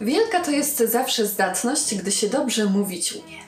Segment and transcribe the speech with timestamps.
[0.00, 3.38] Wielka to jest zawsze zdatność, gdy się dobrze mówić umie.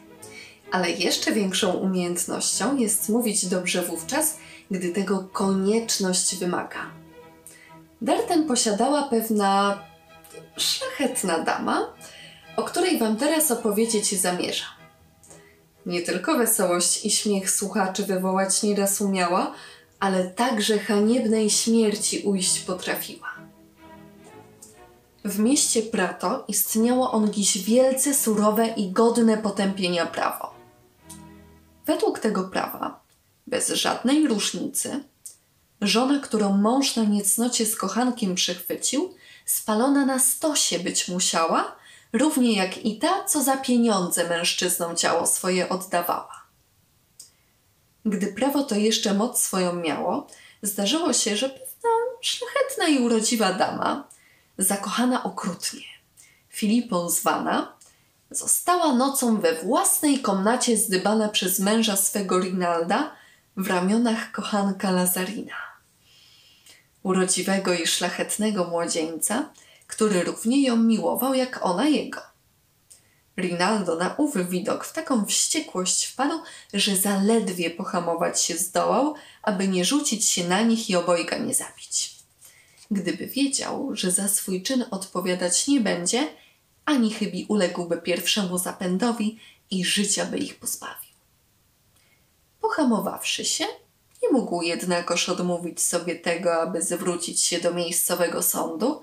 [0.73, 4.37] Ale jeszcze większą umiejętnością jest mówić dobrze wówczas,
[4.71, 6.91] gdy tego konieczność wymaga.
[8.03, 9.83] Dar ten posiadała pewna
[10.57, 11.95] szlachetna dama,
[12.57, 14.69] o której Wam teraz opowiedzieć zamierzam.
[15.87, 19.53] Nie tylko wesołość i śmiech słuchaczy wywołać nieraz umiała,
[20.01, 23.36] ale także haniebnej śmierci ujść potrafiła.
[25.27, 30.55] W mieście Prato istniało ongiś wielce surowe i godne potępienia prawo.
[31.87, 33.01] Według tego prawa,
[33.47, 35.05] bez żadnej różnicy,
[35.81, 41.77] żona, którą mąż na niecnocie z kochankiem przychwycił, spalona na stosie być musiała,
[42.13, 46.47] równie jak i ta, co za pieniądze mężczyznom ciało swoje oddawała.
[48.05, 50.27] Gdy prawo to jeszcze moc swoją miało,
[50.63, 51.91] zdarzyło się, że pewna
[52.21, 54.09] szlachetna i urodziwa dama,
[54.59, 55.85] zakochana okrutnie,
[56.49, 57.77] Filipą zwana,
[58.31, 63.13] została nocą we własnej komnacie zdybana przez męża swego Rinalda
[63.57, 65.55] w ramionach kochanka Lazarina.
[67.03, 69.53] Urodziwego i szlachetnego młodzieńca,
[69.87, 72.21] który równie ją miłował jak ona jego.
[73.37, 76.43] Rinaldo na ów widok w taką wściekłość wpadł,
[76.75, 82.16] że zaledwie pohamować się zdołał, aby nie rzucić się na nich i obojga nie zabić.
[82.91, 86.29] Gdyby wiedział, że za swój czyn odpowiadać nie będzie,
[86.85, 89.39] ani chybi uległby pierwszemu zapędowi
[89.71, 91.15] i życia by ich pozbawił.
[92.61, 93.65] Pohamowawszy się,
[94.23, 99.03] nie mógł jednakoż odmówić sobie tego, aby zwrócić się do miejscowego sądu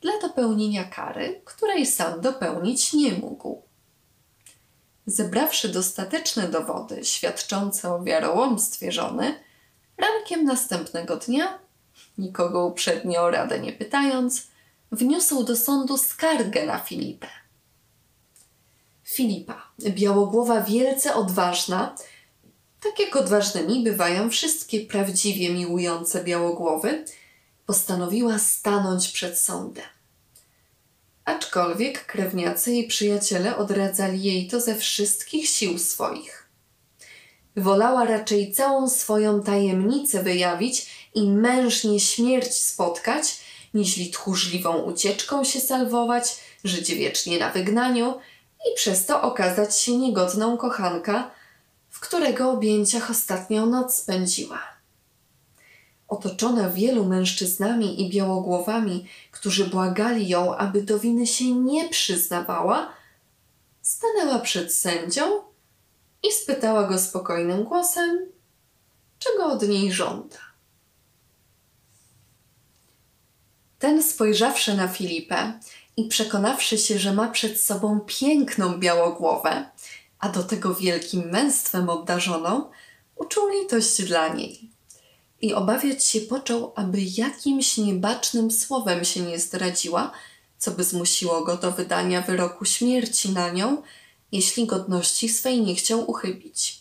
[0.00, 3.62] dla dopełnienia kary, której sam dopełnić nie mógł.
[5.06, 9.34] Zebrawszy dostateczne dowody świadczące o wiarołomstwie żony,
[9.98, 11.58] rankiem następnego dnia,
[12.18, 14.46] nikogo uprzednio o radę nie pytając,
[14.92, 17.26] wniósł do sądu skargę na Filipę.
[19.04, 21.94] Filipa, białogłowa wielce odważna,
[22.80, 27.04] tak jak odważnymi bywają wszystkie prawdziwie miłujące białogłowy,
[27.66, 29.84] postanowiła stanąć przed sądem.
[31.24, 36.49] Aczkolwiek krewniacy i przyjaciele odradzali jej to ze wszystkich sił swoich.
[37.56, 43.40] Wolała raczej całą swoją tajemnicę wyjawić i mężnie śmierć spotkać,
[43.74, 48.18] niźli tchórzliwą ucieczką się salwować, żyć wiecznie na wygnaniu
[48.72, 51.30] i przez to okazać się niegodną kochanka,
[51.88, 54.60] w którego objęciach ostatnią noc spędziła.
[56.08, 62.92] Otoczona wielu mężczyznami i białogłowami, którzy błagali ją, aby do winy się nie przyznawała,
[63.82, 65.49] stanęła przed sędzią
[66.22, 68.26] i spytała go spokojnym głosem,
[69.18, 70.36] czego od niej żąda.
[73.78, 75.60] Ten spojrzawszy na Filipę
[75.96, 79.70] i przekonawszy się, że ma przed sobą piękną białogłowę,
[80.18, 82.70] a do tego wielkim męstwem obdarzoną,
[83.16, 84.70] uczuł litość dla niej.
[85.40, 90.12] I obawiać się począł, aby jakimś niebacznym słowem się nie zdradziła,
[90.58, 93.82] co by zmusiło go do wydania wyroku śmierci na nią,
[94.32, 96.80] jeśli godności swej nie chciał uchybić.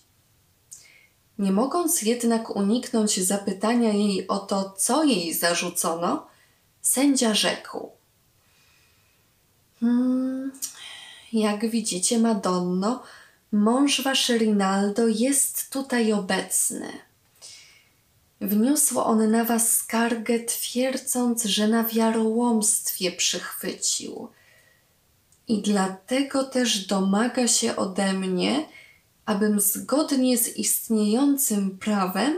[1.39, 6.27] Nie mogąc jednak uniknąć zapytania jej o to, co jej zarzucono,
[6.81, 7.91] sędzia rzekł:
[9.79, 10.51] Hmm,
[11.33, 13.03] jak widzicie, Madonno,
[13.51, 16.91] mąż wasz Rinaldo jest tutaj obecny.
[18.41, 24.29] Wniósł on na was skargę, twierdząc, że na wiarołomstwie przychwycił.
[25.49, 28.65] I dlatego też domaga się ode mnie,
[29.25, 32.37] abym zgodnie z istniejącym prawem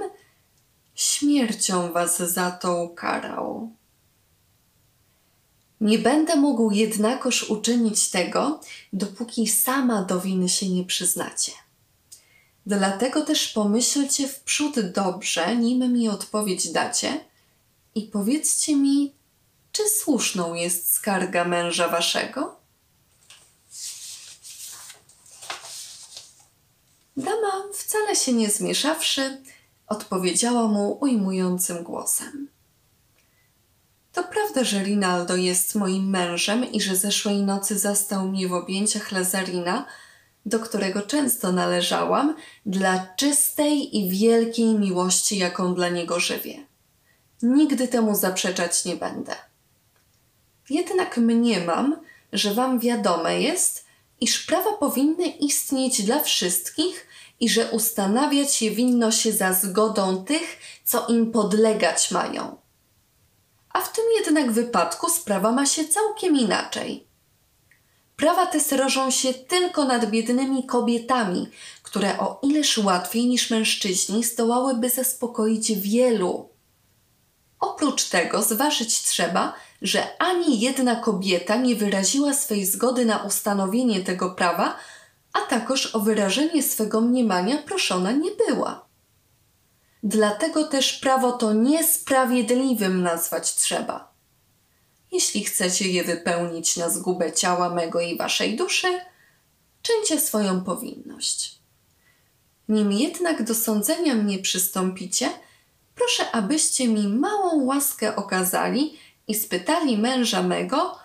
[0.95, 3.71] śmiercią was za to ukarał.
[5.81, 8.59] Nie będę mógł jednakoż uczynić tego,
[8.93, 11.51] dopóki sama do winy się nie przyznacie.
[12.65, 17.25] Dlatego też pomyślcie wprzód dobrze, nim mi odpowiedź dacie
[17.95, 19.13] i powiedzcie mi,
[19.71, 22.61] czy słuszną jest skarga męża waszego?
[27.17, 29.41] Dama, wcale się nie zmieszawszy,
[29.87, 32.47] odpowiedziała mu ujmującym głosem.
[34.13, 39.11] To prawda, że Rinaldo jest moim mężem i że zeszłej nocy zastał mnie w objęciach
[39.11, 39.85] Lazarina,
[40.45, 42.35] do którego często należałam,
[42.65, 46.65] dla czystej i wielkiej miłości, jaką dla niego żywię.
[47.41, 49.35] Nigdy temu zaprzeczać nie będę.
[50.69, 51.95] Jednak mniemam,
[52.33, 53.85] że wam wiadome jest,
[54.21, 57.07] iż prawa powinny istnieć dla wszystkich
[57.41, 62.61] i że ustanawiać je winno się za zgodą tych, co im podlegać mają
[63.73, 67.07] a w tym jednak wypadku sprawa ma się całkiem inaczej.
[68.15, 71.47] Prawa te srożą się tylko nad biednymi kobietami,
[71.83, 76.49] które o ileż łatwiej niż mężczyźni zdołałyby zaspokoić wielu.
[77.59, 84.29] Oprócz tego zważyć trzeba, że ani jedna kobieta nie wyraziła swej zgody na ustanowienie tego
[84.29, 84.75] prawa,
[85.33, 88.85] a takoż o wyrażenie swego mniemania proszona nie była.
[90.03, 94.11] Dlatego też prawo to niesprawiedliwym nazwać trzeba.
[95.11, 98.99] Jeśli chcecie je wypełnić na zgubę ciała mego i waszej duszy,
[99.81, 101.61] czyńcie swoją powinność.
[102.69, 105.29] Nim jednak do sądzenia mnie przystąpicie,
[105.95, 110.97] proszę, abyście mi małą łaskę okazali i spytali męża mego,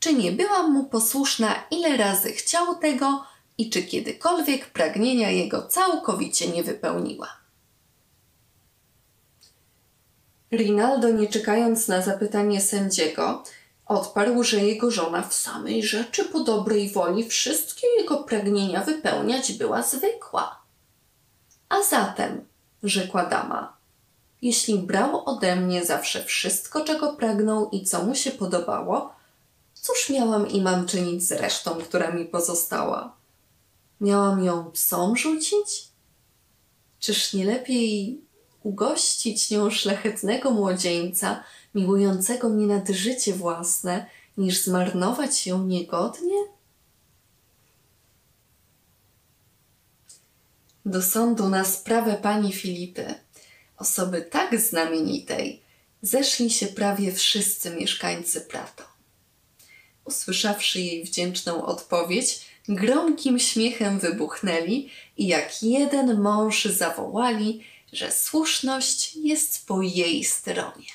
[0.00, 3.24] czy nie byłam mu posłuszna, ile razy chciał tego
[3.58, 7.28] i czy kiedykolwiek pragnienia jego całkowicie nie wypełniła.
[10.52, 13.44] Rinaldo, nie czekając na zapytanie sędziego,
[13.86, 19.82] odparł, że jego żona w samej rzeczy po dobrej woli wszystkie jego pragnienia wypełniać była
[19.82, 20.62] zwykła.
[21.68, 22.44] A zatem,
[22.82, 23.76] rzekła dama,
[24.42, 29.14] jeśli brał ode mnie zawsze wszystko, czego pragnął i co mu się podobało,
[29.74, 33.16] cóż miałam i mam czynić z resztą, która mi pozostała?
[34.04, 35.88] Miałam ją psom rzucić?
[36.98, 38.20] Czyż nie lepiej
[38.62, 44.06] ugościć nią szlachetnego młodzieńca, miłującego mnie nad życie własne,
[44.36, 46.36] niż zmarnować ją niegodnie?
[50.86, 53.14] Do sądu na sprawę pani Filipy,
[53.76, 55.62] osoby tak znamienitej,
[56.02, 58.84] zeszli się prawie wszyscy mieszkańcy Prato.
[60.04, 69.66] Usłyszawszy jej wdzięczną odpowiedź, gromkim śmiechem wybuchnęli i jak jeden mąż zawołali, że słuszność jest
[69.66, 70.86] po jej stronie.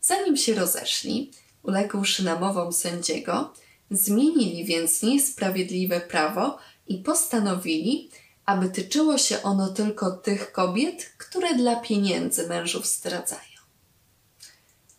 [0.00, 1.30] Zanim się rozeszli,
[1.62, 3.54] uległszy namowom sędziego,
[3.90, 6.58] zmienili więc niesprawiedliwe prawo
[6.88, 8.10] i postanowili,
[8.46, 13.40] aby tyczyło się ono tylko tych kobiet, które dla pieniędzy mężów zdradzają.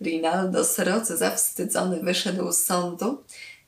[0.02, 3.24] Rinaldo srodze zawstydzony wyszedł z sądu,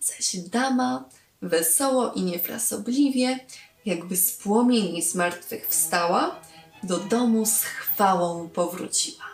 [0.06, 1.10] zaś dama
[1.42, 3.40] wesoło i niefrasobliwie,
[3.86, 6.40] jakby z płomieni zmartwychwstała,
[6.84, 9.33] do domu z chwałą powróciła.